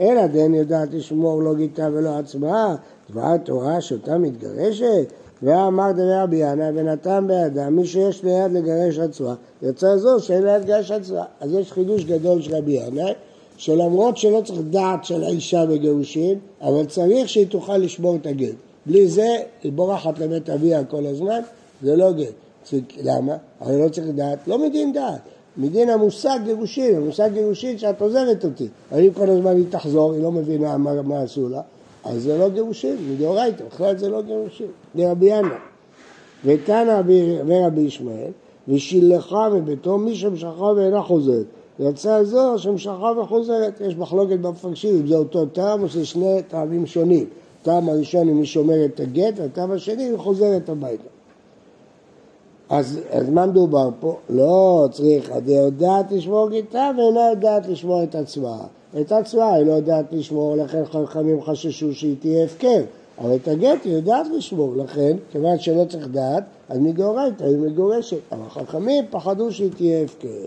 אלא 0.00 0.26
דן 0.26 0.54
יודעת 0.54 0.88
לשמור 0.92 1.42
לא 1.42 1.54
גיטה 1.54 1.88
ולא 1.92 2.18
עצמה, 2.18 2.76
דבר 3.10 3.36
תורה 3.36 3.80
שאותה 3.80 4.18
מתגרשת, 4.18 5.12
ואמר 5.42 5.92
דבר 5.92 6.22
רבי 6.22 6.36
ינא 6.36 6.70
ונתן 6.74 7.24
בידם 7.26 7.76
מי 7.76 7.86
שיש 7.86 8.24
ליד 8.24 8.52
לגרש 8.52 8.98
עצמה, 8.98 9.34
יצא 9.62 9.96
זו 9.96 10.20
שאין 10.20 10.42
ליד 10.42 10.62
לגרש 10.62 10.90
עצמה. 10.90 11.24
אז 11.40 11.54
יש 11.54 11.72
חידוש 11.72 12.04
גדול 12.04 12.42
של 12.42 12.54
רבי 12.54 12.72
ינא, 12.72 13.12
שלמרות 13.56 14.16
שלא 14.16 14.42
צריך 14.44 14.60
דעת 14.70 15.04
של 15.04 15.24
האישה 15.24 15.66
בגירושין, 15.66 16.38
אבל 16.62 16.84
צריך 16.86 17.28
שהיא 17.28 17.46
תוכל 17.46 17.76
לשמור 17.76 18.16
את 18.16 18.26
הגט. 18.26 18.54
בלי 18.86 19.08
זה 19.08 19.28
היא 19.62 19.72
בורחת 19.72 20.18
לבית 20.18 20.50
אביה 20.50 20.84
כל 20.84 21.06
הזמן, 21.06 21.40
זה 21.82 21.96
לא 21.96 22.12
גט. 22.12 22.32
למה? 23.02 23.36
הרי 23.60 23.82
לא 23.84 23.88
צריך 23.88 24.06
דעת, 24.14 24.38
לא 24.46 24.58
מדין 24.58 24.92
דעת. 24.92 25.20
מדין 25.56 25.90
המושג 25.90 26.38
גירושין, 26.44 26.96
המושג 26.96 27.30
גירושין 27.32 27.78
שאת 27.78 28.02
עוזבת 28.02 28.44
אותי. 28.44 28.68
אבל 28.92 29.00
אם 29.00 29.12
כל 29.12 29.30
הזמן 29.30 29.56
היא 29.56 29.64
תחזור, 29.70 30.12
היא 30.12 30.22
לא 30.22 30.32
מבינה 30.32 30.76
מה, 30.76 31.02
מה 31.02 31.20
עשו 31.20 31.48
לה, 31.48 31.60
אז 32.04 32.22
זה 32.22 32.38
לא 32.38 32.48
גירושין, 32.48 32.96
מדאורייתא, 33.12 33.64
בכלל 33.64 33.98
זה 33.98 34.08
לא 34.08 34.22
גירושין, 34.22 34.66
לרבי 34.94 35.26
ינא. 35.26 35.54
ותנא 36.44 37.00
ורבי 37.46 37.80
ישמעאל, 37.80 38.30
ושילחה 38.68 39.48
מביתו 39.48 39.98
מי 39.98 40.14
שמשכה 40.14 40.64
ואינה 40.76 41.02
חוזרת. 41.02 41.46
יצא 41.78 42.24
זו 42.24 42.58
שמשכה 42.58 43.12
וחוזרת, 43.20 43.80
יש 43.80 43.96
מחלוקת 43.96 44.38
במפרשים 44.38 44.94
אם 44.94 45.06
זה 45.06 45.16
אותו 45.16 45.46
טעם 45.46 45.82
או 45.82 45.88
שזה 45.88 46.06
שני 46.06 46.42
טעמים 46.48 46.86
שונים. 46.86 47.26
הטעם 47.62 47.88
הראשון 47.88 48.28
אם 48.28 48.36
היא 48.36 48.44
שומרת 48.44 48.90
את 48.94 49.00
הגט, 49.00 49.34
והטעם 49.36 49.70
השני 49.70 50.02
היא 50.02 50.16
חוזרת 50.16 50.68
הביתה. 50.68 51.08
אז, 52.68 53.00
אז 53.10 53.28
מה 53.28 53.46
מדובר 53.46 53.88
פה? 54.00 54.16
לא 54.30 54.88
צריך, 54.90 55.30
היא 55.46 55.56
יודעת 55.56 56.12
לשמור 56.12 56.50
גיטה 56.50 56.90
ואינה 56.96 57.30
יודעת 57.30 57.68
לשמור 57.68 58.02
את 58.02 58.14
עצמה. 58.14 58.56
את 59.00 59.12
עצמה 59.12 59.52
היא 59.52 59.66
לא 59.66 59.72
יודעת 59.72 60.04
לשמור, 60.12 60.56
לכן 60.56 60.84
חכמים 60.84 61.42
חששו 61.42 61.94
שהיא 61.94 62.16
תהיה 62.20 62.44
הפקר. 62.44 62.82
אבל 63.18 63.34
את 63.34 63.48
הגט 63.48 63.84
היא 63.84 63.92
יודעת 63.92 64.26
לשמור, 64.36 64.76
לכן, 64.76 65.16
כיוון 65.32 65.58
שלא 65.58 65.84
צריך 65.84 66.08
דעת, 66.08 66.44
אז 66.68 66.78
מגאורייתא 66.78 67.44
היא 67.44 67.58
מגורשת. 67.58 68.16
אבל 68.32 68.48
חכמים 68.48 69.04
פחדו 69.10 69.52
שהיא 69.52 69.70
תהיה 69.76 70.02
הפקר. 70.02 70.46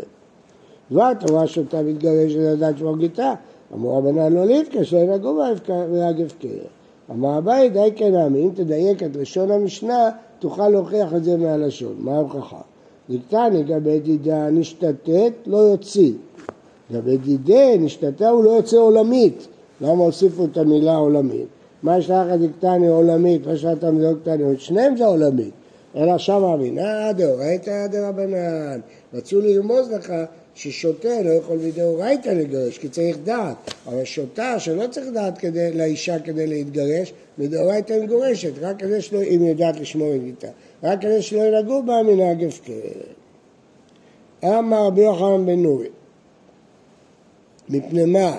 דבר 0.91 1.13
תורה 1.13 1.47
שאותה 1.47 1.81
מתגרשת 1.81 2.35
לדעת 2.37 2.75
לשמור 2.75 2.97
גיטה. 2.97 3.33
אמרו 3.73 3.97
רבנן 3.97 4.33
לא 4.33 4.45
שלא 4.83 4.97
ינהגו 4.97 5.35
בהפקר, 5.35 5.85
הפקר. 6.25 6.47
אמר 7.11 7.37
אביי 7.37 7.69
די 7.69 7.89
כן 7.95 8.15
אם 8.35 8.49
תדייק 8.55 9.03
את 9.03 9.15
לשון 9.15 9.51
המשנה 9.51 10.09
תוכל 10.39 10.69
להוכיח 10.69 11.13
את 11.13 11.23
זה 11.23 11.37
מהלשון. 11.37 11.95
מה 11.99 12.15
ההוכחה? 12.15 12.61
דקתני 13.09 13.57
לגבי 13.57 13.99
דידה 13.99 14.49
נשתתת 14.49 15.33
לא 15.45 15.57
יוציא. 15.57 16.13
לגבי 16.89 17.17
דידה 17.17 17.77
נשתתה 17.79 18.29
הוא 18.29 18.43
לא 18.43 18.51
יוצא 18.51 18.77
עולמית. 18.77 19.47
למה 19.81 20.03
הוסיפו 20.03 20.45
את 20.45 20.57
המילה 20.57 20.95
עולמית? 20.95 21.47
מה 21.83 21.97
יש 21.97 22.09
לך 22.09 22.27
דקתני 22.41 22.87
עולמית, 22.87 23.47
מה 23.47 23.57
שאתה 23.57 23.91
מדוק 23.91 24.19
תני, 24.23 24.43
שניהם 24.57 24.97
זה 24.97 25.05
עולמית. 25.05 25.51
אלא 25.95 26.17
שם 26.17 26.43
אמינה 26.43 27.13
דאורייתא 27.13 27.87
דרבנן. 27.87 28.79
רצו 29.13 29.41
לרמוז 29.41 29.91
לך 29.91 30.13
ששוטה 30.55 31.21
לא 31.21 31.29
יכול 31.29 31.57
מדאורייתא 31.57 32.29
לגרש, 32.29 32.77
כי 32.77 32.89
צריך 32.89 33.17
דעת. 33.23 33.55
אבל 33.87 34.03
שוטה 34.03 34.59
שלא 34.59 34.87
צריך 34.87 35.05
דעת 35.13 35.37
כדי, 35.37 35.71
לאישה 35.73 36.19
כדי 36.19 36.47
להתגרש, 36.47 37.13
מדאורייתא 37.37 37.99
מגורשת, 38.03 38.51
רק 38.61 38.79
כדי 38.79 39.01
שלא, 39.01 39.21
אם 39.21 39.41
היא 39.41 39.49
יודעת 39.49 39.79
לשמור 39.79 40.15
את 40.15 40.23
גיתה, 40.23 40.47
רק 40.83 41.01
כדי 41.01 41.21
שלא 41.21 41.41
ינהגו 41.41 41.83
בה 41.83 42.03
מנהג 42.03 42.43
הפקר. 42.43 42.73
אמר 44.43 44.87
רבי 44.87 45.01
יוחנן 45.01 45.45
בן 45.45 45.59
נורי, 45.59 45.87
מפני 47.69 48.05
מה, 48.05 48.37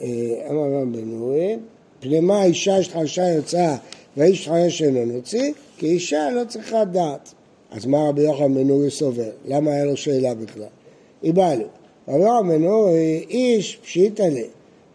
אה, 0.00 0.06
אמר 0.50 0.80
רבי 0.80 1.00
בן 1.00 1.08
נורי, 1.08 1.56
מפני 1.98 2.20
מה 2.20 2.40
האישה 2.40 2.82
שחרשה 2.82 3.28
יוצאה 3.28 3.76
והאיש 4.16 4.48
חרש 4.48 4.82
אינו 4.82 5.04
נוציא, 5.04 5.52
כי 5.78 5.86
אישה 5.86 6.30
לא 6.30 6.44
צריכה 6.44 6.84
דעת. 6.84 7.34
אז 7.70 7.86
מה 7.86 8.08
רבי 8.08 8.22
יוחנן 8.22 8.54
בן 8.54 8.66
נורי 8.66 8.90
סובר? 8.90 9.30
למה 9.44 9.70
היה 9.70 9.84
לו 9.84 9.96
שאלה 9.96 10.34
בכלל? 10.34 10.62
איבאלו. 11.22 11.66
רבי 12.08 12.22
יוחנן 12.22 12.48
בן 12.48 12.62
נורי, 12.62 13.24
איש 13.30 13.76
פשיטא 13.82 14.22
לה. 14.22 14.46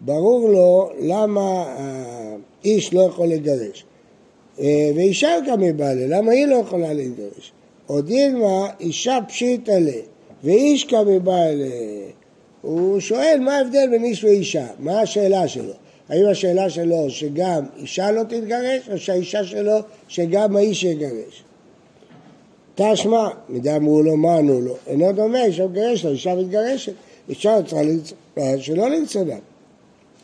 ברור 0.02 0.50
לו 0.50 0.90
למה 1.00 1.76
האיש 2.64 2.94
לא 2.94 3.02
יכול 3.02 3.28
לגרש. 3.28 3.86
אה, 4.60 4.92
ואישה 4.96 5.30
גם 5.48 5.64
איבאלה, 5.64 6.18
למה 6.18 6.32
היא 6.32 6.46
לא 6.46 6.56
יכולה 6.56 6.94
להתגרש? 6.94 7.52
עוד 7.88 8.10
אילמה, 8.10 8.68
אישה 8.80 9.18
פשיטא 9.28 9.72
לה, 9.72 10.02
ואיש 10.44 10.88
איבאלה. 11.10 11.66
הוא 12.62 13.00
שואל 13.00 13.40
מה 13.42 13.58
ההבדל 13.58 13.88
בין 13.92 14.04
איש 14.04 14.24
ואישה, 14.24 14.68
מה 14.80 15.02
השאלה 15.02 15.48
שלו? 15.48 15.74
האם 16.10 16.26
השאלה 16.26 16.70
שלו 16.70 17.10
שגם 17.10 17.64
אישה 17.78 18.12
לא 18.12 18.24
תתגרש, 18.24 18.90
או 18.92 18.98
שהאישה 18.98 19.44
שלו 19.44 19.78
שגם 20.08 20.56
האיש 20.56 20.84
יגרש? 20.84 21.44
תשמע, 22.76 23.28
מדי 23.50 23.76
אמרו 23.76 24.02
לו, 24.02 24.18
מה 24.18 24.36
ענו 24.36 24.62
לו? 24.62 24.76
אינו 24.88 25.12
דומה, 25.12 25.46
אישה 25.46 25.68
מגרש 25.68 26.06
לו, 26.06 26.12
אישה 26.12 26.36
מתגרשת. 26.36 26.94
אישה 27.30 27.58
צריכה 27.68 27.82
שלא 28.58 28.90
לרצונה. 28.90 29.36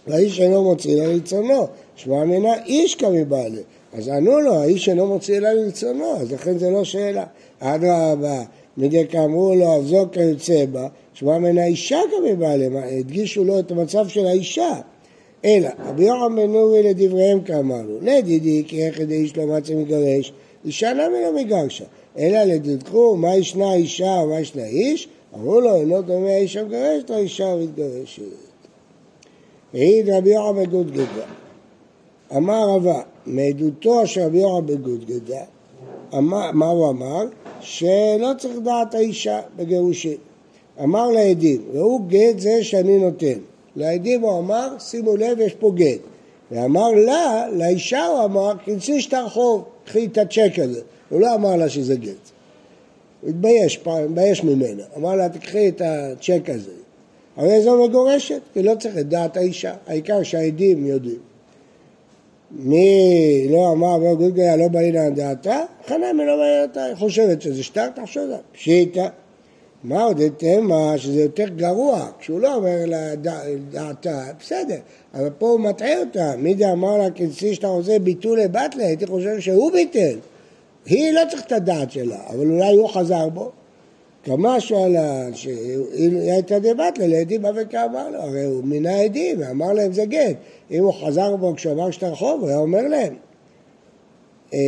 והאיש 0.07 0.39
אינו 0.39 0.63
מוציא 0.63 0.95
אלא 0.95 1.13
לרצונו, 1.13 1.67
שמע 1.95 2.23
מנה 2.23 2.63
איש 2.65 2.95
כמבעלה. 2.95 3.61
אז 3.93 4.07
ענו 4.07 4.39
לו, 4.39 4.55
האיש 4.55 4.89
אינו 4.89 5.07
מוציא 5.07 5.37
אלא 5.37 5.49
לרצונו, 5.49 6.15
אז 6.17 6.31
לכן 6.31 6.57
זה 6.57 6.69
לא 6.69 6.83
שאלה. 6.83 7.25
אדרבה, 7.59 8.43
מדי 8.77 9.07
כאמרו 9.07 9.55
לו, 9.55 9.77
אף 9.77 9.83
זו 9.83 10.05
כיוצא 10.11 10.65
בה, 10.65 10.87
שמע 11.13 11.37
מנה 11.37 11.65
אישה 11.65 11.99
כמבעלה, 12.11 12.67
הדגישו 12.99 13.43
לו 13.43 13.59
את 13.59 13.71
המצב 13.71 14.07
של 14.07 14.25
האישה. 14.25 14.79
אלא, 15.45 15.69
רבי 15.85 16.03
יוחנן 16.03 16.35
בן 16.35 16.51
נורי 16.51 16.83
לדבריהם 16.83 17.41
כאמרנו, 17.41 17.97
לדידי 18.01 18.63
כי 18.67 18.85
איך 18.85 18.99
ידי 18.99 19.15
איש 19.15 19.37
לא 19.37 19.47
מצא 19.47 19.73
מגרש, 19.73 20.33
אישה 20.65 20.93
למה 20.93 21.21
לא 21.21 21.35
מגרשה? 21.35 21.85
אלא 22.17 22.43
לדדכו 22.43 23.15
מה 23.15 23.35
ישנה 23.35 23.73
אישה 23.73 24.21
ומה 24.23 24.39
ישנה 24.39 24.65
איש, 24.65 25.07
אמרו 25.35 25.61
לו, 25.61 25.75
אינו 25.75 26.01
דומה 26.01 26.29
האיש 26.29 26.57
המגרש 26.57 27.03
לאישה 27.09 27.47
המתגרשת. 27.47 28.21
העיד 29.73 30.09
רבי 30.09 30.29
יוחנן 30.29 30.63
בגודגדה. 30.63 31.25
אמר 32.35 32.69
רבה, 32.69 33.01
מעדותו 33.25 34.07
של 34.07 34.21
רבי 34.21 34.37
יוחנן 34.37 34.65
בגודגדה, 34.65 35.43
מה 36.53 36.69
הוא 36.69 36.89
אמר? 36.89 37.25
שלא 37.61 38.31
צריך 38.37 38.59
דעת 38.63 38.95
האישה 38.95 39.41
בגירושין. 39.55 40.17
אמר 40.83 41.09
לעדים, 41.09 41.61
ראו 41.73 41.99
גט 41.99 42.39
זה 42.39 42.63
שאני 42.63 42.99
נותן. 42.99 43.39
לעדים 43.75 44.21
הוא 44.21 44.39
אמר, 44.39 44.75
שימו 44.79 45.15
לב, 45.15 45.39
יש 45.39 45.53
פה 45.53 45.71
גט. 45.75 45.99
ואמר 46.51 46.91
לה, 46.91 47.47
לאישה 47.51 48.05
הוא 48.05 48.25
אמר, 48.25 48.53
כנסי 48.65 49.01
שטר 49.01 49.29
חוב, 49.29 49.63
קחי 49.85 50.05
את 50.05 50.17
הצ'ק 50.17 50.59
הזה. 50.59 50.81
הוא 51.09 51.21
לא 51.21 51.35
אמר 51.35 51.55
לה 51.55 51.69
שזה 51.69 51.95
גט. 51.95 52.31
הוא 53.21 53.29
התבייש, 53.29 53.79
התבייש 53.85 54.43
ממנה. 54.43 54.83
אמר 54.97 55.15
לה, 55.15 55.29
תקחי 55.29 55.67
את 55.69 55.81
הצ'ק 55.85 56.49
הזה. 56.49 56.71
הרי 57.37 57.61
זו 57.61 57.87
מגורשת, 57.87 58.41
כי 58.53 58.63
לא 58.63 58.75
צריך 58.79 58.97
את 58.97 59.09
דעת 59.09 59.37
האישה, 59.37 59.73
העיקר 59.87 60.23
שהעדים 60.23 60.85
יודעים. 60.85 61.26
מי 62.51 63.47
לא 63.49 63.71
אמר 63.71 63.95
וגולגליה 64.03 64.55
לא 64.55 64.67
בעניין 64.67 65.05
על 65.05 65.13
דעתה, 65.13 65.61
חנמי 65.87 66.25
לא 66.25 66.37
בעניין 66.37 66.69
אותה, 66.69 66.83
היא 66.83 66.95
חושבת 66.95 67.41
שזה 67.41 67.63
שטר, 67.63 67.89
תחשוב 67.89 68.23
לה, 68.29 68.37
פשיטה. 68.51 69.07
מה 69.83 70.03
עוד 70.03 70.21
תמה 70.37 70.97
שזה 70.97 71.21
יותר 71.21 71.47
גרוע, 71.47 72.07
כשהוא 72.19 72.39
לא 72.39 72.55
אומר 72.55 72.77
לדעתה, 72.85 74.25
בסדר, 74.39 74.77
אבל 75.13 75.29
פה 75.29 75.49
הוא 75.49 75.59
מטעה 75.59 75.99
אותה, 75.99 76.33
מי 76.37 76.55
זה 76.57 76.71
אמר 76.71 76.97
לה 76.97 77.11
כנסי 77.11 77.55
שאתה 77.55 77.67
רוצה 77.67 77.99
ביטול 77.99 78.39
לבטלה, 78.39 78.85
הייתי 78.85 79.07
חושב 79.07 79.39
שהוא 79.39 79.71
ביטל. 79.71 80.17
היא 80.85 81.11
לא 81.11 81.21
צריכה 81.29 81.45
את 81.45 81.51
הדעת 81.51 81.91
שלה, 81.91 82.19
אבל 82.29 82.51
אולי 82.51 82.75
הוא 82.75 82.89
חזר 82.89 83.29
בו. 83.29 83.51
כמשהו 84.27 84.83
עלה, 84.83 85.27
שאם 85.33 86.17
הייתה 86.17 86.59
דבטלה 86.59 87.07
לעדים 87.07 87.45
אבקה 87.45 87.85
אמר 87.85 88.09
לו, 88.09 88.19
הרי 88.19 88.43
הוא 88.43 88.63
מינה 88.63 88.99
עדים 88.99 89.39
ואמר 89.39 89.73
להם 89.73 89.93
זה 89.93 90.05
גט. 90.05 90.35
אם 90.71 90.83
הוא 90.83 90.93
חזר 90.93 91.35
בו 91.35 91.53
כשהוא 91.55 91.73
אמר 91.73 91.91
שטר 91.91 92.15
חוב, 92.15 92.41
הוא 92.41 92.49
היה 92.49 92.57
אומר 92.57 92.81
להם. 92.81 93.13
אה, 94.53 94.59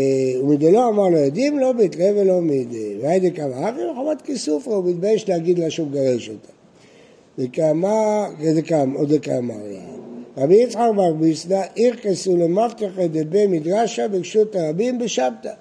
ומדלא 0.41 0.89
אמר 0.89 1.09
לו 1.09 1.17
עדים, 1.17 1.59
לא 1.59 1.71
ביטלה 1.71 2.09
ולא 2.15 2.41
מידי. 2.41 2.95
והיידי 3.01 3.31
כמה 3.31 3.69
אבי 3.69 3.85
וחובת 3.85 4.21
כיסוף, 4.21 4.67
הוא 4.67 4.85
מתבייש 4.85 5.29
להגיד 5.29 5.59
לה 5.59 5.69
שהוא 5.69 5.87
מגרש 5.87 6.29
אותה. 6.29 6.51
וכמה, 7.37 8.27
עוד 8.95 9.11
כמה 9.21 9.53
היה. 9.53 9.81
רבי 10.37 10.55
יצחק 10.55 10.81
בר 10.95 11.13
ביסדא, 11.13 11.61
ירקסו 11.75 12.37
למפתח 12.37 12.89
דבי 13.11 13.47
מדרשה 13.47 14.07
ברשות 14.07 14.55
הרבים 14.55 14.99
בשבתא. 14.99 15.51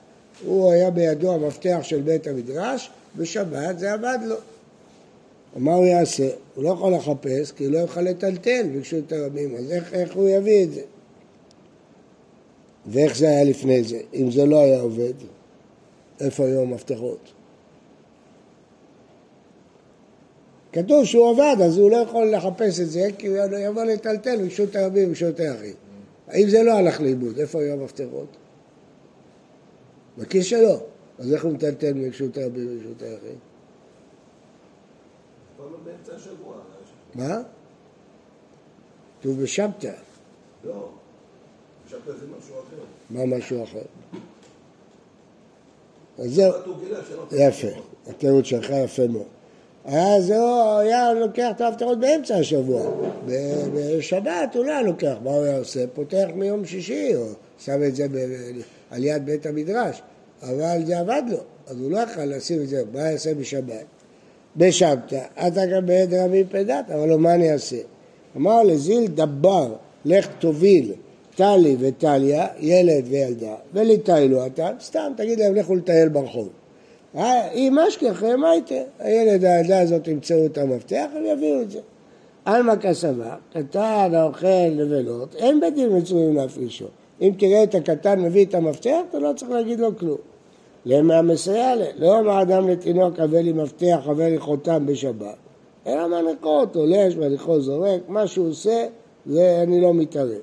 הוא 0.46 0.72
היה 0.72 0.90
בידו 0.90 1.34
המפתח 1.34 1.78
של 1.82 2.00
בית 2.00 2.26
המדרש, 2.26 2.90
בשבת 3.16 3.78
זה 3.78 3.92
עבד 3.92 4.18
לו. 4.24 4.36
מה 5.56 5.74
הוא 5.74 5.84
יעשה? 5.84 6.28
הוא 6.54 6.64
לא 6.64 6.68
יכול 6.68 6.94
לחפש 6.94 7.52
כי 7.52 7.64
הוא 7.64 7.72
לא 7.72 7.78
יכול 7.78 8.02
לטלטל 8.02 8.66
ברשות 8.74 9.12
הרבים, 9.12 9.56
אז 9.56 9.72
איך, 9.72 9.94
איך 9.94 10.16
הוא 10.16 10.28
יביא 10.28 10.64
את 10.64 10.72
זה? 10.72 10.82
ואיך 12.86 13.16
זה 13.16 13.28
היה 13.28 13.44
לפני 13.44 13.84
זה? 13.84 14.00
אם 14.14 14.30
זה 14.30 14.46
לא 14.46 14.62
היה 14.62 14.80
עובד, 14.80 15.12
איפה 16.20 16.44
היו 16.44 16.60
המפתחות? 16.60 17.32
כתוב 20.72 21.04
שהוא 21.04 21.30
עבד, 21.30 21.56
אז 21.64 21.78
הוא 21.78 21.90
לא 21.90 21.96
יכול 21.96 22.30
לחפש 22.34 22.80
את 22.80 22.90
זה, 22.90 23.08
כי 23.18 23.26
הוא 23.26 23.36
יבוא 23.58 23.84
לטלטל 23.84 24.36
ברשות 24.42 24.76
הרבים 24.76 25.06
וברשות 25.06 25.40
היחיד. 25.40 25.74
האם 26.28 26.48
זה 26.48 26.62
לא 26.62 26.72
הלך 26.72 27.00
לאיבוד, 27.00 27.38
איפה 27.38 27.60
היו 27.60 27.72
המפתחות? 27.72 28.36
בכיס 30.18 30.44
שלו. 30.44 30.80
אז 31.18 31.32
איך 31.32 31.44
הוא 31.44 31.52
מטלטל 31.52 31.92
מרשות 31.94 32.36
הרבים 32.36 32.68
וברשות 32.70 33.02
היחיד? 33.02 33.38
מה? 37.14 37.36
כתוב 39.20 39.42
בשבתא. 39.42 39.92
לא, 40.64 40.88
שבתא 41.90 42.12
זה 42.12 42.26
משהו 42.38 42.54
אחר. 42.54 42.84
מה 43.10 43.26
משהו 43.36 43.64
אחר? 43.64 43.82
אז 46.18 46.34
זהו, 46.34 46.52
יפה, 47.32 47.68
התירוץ 48.06 48.44
שלך 48.44 48.70
יפה 48.70 49.06
מאוד. 49.06 49.26
אז 49.84 50.30
הוא 50.30 50.78
היה 50.78 51.12
לוקח 51.12 51.48
את 51.56 51.60
ההפטרות 51.60 52.00
באמצע 52.00 52.36
השבוע. 52.36 52.90
בשבת 53.74 54.54
הוא 54.54 54.64
לא 54.64 54.70
היה 54.70 54.82
לוקח, 54.82 55.14
מה 55.22 55.30
הוא 55.30 55.44
היה 55.44 55.58
עושה? 55.58 55.84
פותח 55.94 56.26
מיום 56.34 56.64
שישי, 56.64 57.14
או 57.16 57.26
שם 57.58 57.82
את 57.88 57.96
זה 57.96 58.06
על 58.90 59.04
יד 59.04 59.26
בית 59.26 59.46
המדרש, 59.46 60.02
אבל 60.42 60.84
זה 60.84 60.98
עבד 60.98 61.22
לו, 61.30 61.38
אז 61.66 61.80
הוא 61.80 61.90
לא 61.90 61.98
יכול 61.98 62.24
לשים 62.24 62.62
את 62.62 62.68
זה, 62.68 62.82
מה 62.92 63.00
יעשה 63.00 63.34
בשבת? 63.34 63.84
בשבתא, 64.56 65.20
אתה 65.46 65.66
גם 65.66 65.86
בעד 65.86 66.14
רבי 66.14 66.44
פדת, 66.50 66.90
אבל 66.90 67.16
מה 67.16 67.34
אני 67.34 67.52
אעשה? 67.52 67.76
אמר 68.36 68.62
לזיל 68.62 69.06
דבר, 69.06 69.74
לך 70.04 70.28
תוביל 70.38 70.92
טלי 71.36 71.76
וטליה, 71.80 72.46
ילד 72.58 73.04
וילדה, 73.08 73.54
ולטיילו 73.72 74.46
אתה, 74.46 74.70
סתם 74.80 75.12
תגיד 75.16 75.38
להם 75.38 75.54
לכו 75.54 75.74
לטייל 75.74 76.08
ברחוב. 76.08 76.48
אה, 77.16 77.50
אם 77.52 77.78
אשכחם, 77.78 78.40
מה 78.40 78.50
הייתה? 78.50 78.74
הילד, 78.98 79.44
הילדה 79.44 79.80
הזאת 79.80 80.08
ימצאו 80.08 80.46
את 80.46 80.58
המפתח, 80.58 81.06
הם 81.16 81.26
יביאו 81.26 81.62
את 81.62 81.70
זה. 81.70 81.80
עלמא 82.44 82.76
כסבה, 82.76 83.36
קטן 83.52 84.10
האוכל 84.14 84.70
נבלות, 84.70 85.34
אין 85.34 85.60
בית 85.60 85.74
דין 85.74 85.96
מצויים 85.96 86.36
להפרישו. 86.36 86.86
אם 87.20 87.32
תראה 87.38 87.62
את 87.62 87.74
הקטן 87.74 88.20
מביא 88.20 88.44
את 88.44 88.54
המפתח, 88.54 88.98
אתה 89.10 89.18
לא 89.18 89.32
צריך 89.36 89.50
להגיד 89.50 89.80
לו 89.80 89.96
כלום. 89.98 90.18
למה 90.84 91.22
מסייע 91.22 91.76
לה? 91.76 91.86
לא 91.96 92.18
אמר 92.18 92.42
אדם 92.42 92.68
לתינוק, 92.68 93.18
הבא 93.18 93.38
לי 93.38 93.52
מפתח, 93.52 93.98
הבא 94.04 94.24
לי 94.24 94.38
חותם 94.38 94.86
בשבת. 94.86 95.36
אלא 95.86 96.08
מנקות, 96.08 96.72
תולש, 96.72 97.16
מניחו 97.16 97.60
זורק, 97.60 98.00
מה 98.08 98.26
שהוא 98.26 98.48
עושה, 98.48 98.86
זה 99.26 99.60
אני 99.62 99.80
לא 99.80 99.94
מתערב. 99.94 100.40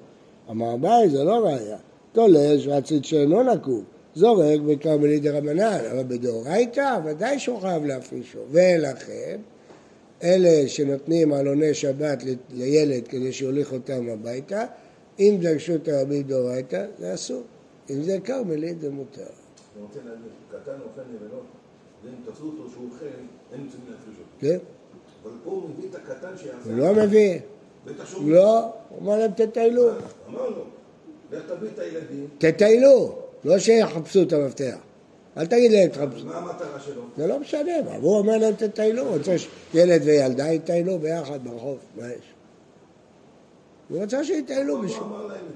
אמר 0.49 0.73
אביי, 0.73 1.09
זה 1.09 1.23
לא 1.23 1.45
ראייה. 1.45 1.77
תולש 2.11 2.67
ועציד 2.67 3.05
שאינו 3.05 3.43
נקוב. 3.43 3.83
זורק 4.15 4.59
בכרמלי 4.59 5.19
דרבנן, 5.19 5.79
אבל 5.91 6.03
בדאורייתא 6.07 6.99
ודאי 7.05 7.39
שהוא 7.39 7.59
חייב 7.59 7.85
להפרישו. 7.85 8.39
ולכן, 8.51 9.37
אלה 10.23 10.67
שנותנים 10.67 11.33
עלוני 11.33 11.73
שבת 11.73 12.23
לילד 12.53 13.07
כדי 13.07 13.33
שיוליך 13.33 13.73
אותם 13.73 14.09
הביתה, 14.09 14.65
אם 15.19 15.37
זה 15.41 15.55
רשות 15.55 15.87
הרבים 15.87 16.23
דאורייתא, 16.23 16.85
זה 16.99 17.13
אסור. 17.13 17.43
אם 17.89 18.03
זה 18.03 18.17
כרמלית 18.23 18.81
זה 18.81 18.89
מותר. 18.89 19.21
אני 19.21 19.83
רוצה 19.83 19.99
להגיד, 19.99 20.31
קטן 20.51 20.71
אוכל 20.71 21.01
נבלות, 21.13 21.45
ואם 22.03 22.13
תפסו 22.25 22.43
אותו 22.45 22.71
שהוא 22.71 22.89
אוכל, 22.93 23.05
אין 23.05 23.65
מצויים 23.67 23.85
להפריש 23.89 24.17
אותו. 24.17 24.29
כן? 24.39 24.57
אבל 25.23 25.31
פה 25.43 25.51
הוא 25.51 25.69
מביא 25.69 25.89
את 25.89 25.95
הקטן 25.95 26.37
שיעשה... 26.37 26.69
הוא 26.69 26.77
לא 26.77 27.05
מביא. 27.05 27.39
לא, 28.25 28.71
הוא 28.89 28.99
אמר 29.01 29.19
להם 29.19 29.31
תטיילו. 29.31 29.89
אמר 30.29 30.49
לו, 30.49 30.63
לך 31.31 31.43
תביא 31.47 31.69
את 31.73 31.79
הילדים. 31.79 32.27
תטיילו, 32.37 33.19
לא 33.43 33.59
שיחפשו 33.59 34.21
את 34.21 34.33
המפתח. 34.33 34.77
אל 35.37 35.45
תגיד 35.45 35.71
להם 35.71 35.89
תחפשו. 35.89 36.25
מה 36.25 36.37
המטרה 36.37 36.79
שלו? 36.79 37.01
זה 37.17 37.27
לא 37.27 37.39
משנה, 37.39 37.71
הוא 38.01 38.17
אומר 38.17 38.37
להם 38.37 38.53
תטיילו, 38.55 39.13
רוצה 39.13 39.35
שילד 39.37 40.01
וילדה 40.05 40.51
יטיילו 40.51 40.99
ביחד 40.99 41.43
ברחוב, 41.43 41.77
מה 41.95 42.07
יש? 42.07 42.34
הוא 43.89 44.03
רצה 44.03 44.23
שיטיילו 44.23 44.81
לא 44.81 44.87
זה. 44.87 44.95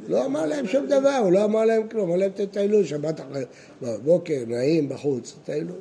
לא 0.08 0.26
אמר 0.26 0.46
להם 0.46 0.68
שום 0.68 0.86
דבר, 0.86 1.16
הוא 1.24 1.32
לא 1.32 1.46
אמר 1.46 1.66
להם 1.66 1.88
כלום, 1.88 2.10
אמר 2.10 2.18
להם 2.18 2.32
תטיילו 2.36 2.86
שבת 2.86 3.20
אחרי, 3.20 3.44
בבוקר, 3.82 4.44
נעים 4.48 4.90
בחוץ, 4.90 5.36
תטיילו. 5.44 5.74
הוא 5.74 5.80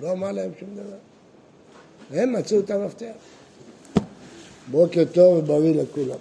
לא 0.00 0.12
אמר 0.12 0.32
להם 0.32 0.50
שום 0.60 0.68
דבר. 0.74 0.96
הם 2.10 2.32
מצאו 2.32 2.60
את 2.60 2.70
המפתח. 2.70 3.12
בוקר 4.70 5.04
טוב 5.12 5.38
ובריא 5.38 5.82
לכולם. 5.82 6.18